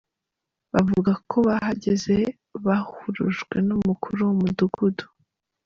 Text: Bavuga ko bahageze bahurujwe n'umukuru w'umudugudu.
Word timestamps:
Bavuga 0.73 1.11
ko 1.29 1.37
bahageze 1.47 2.17
bahurujwe 2.65 3.55
n'umukuru 3.67 4.19
w'umudugudu. 4.27 5.05